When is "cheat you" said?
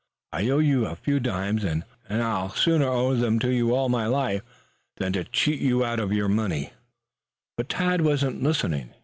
5.31-5.85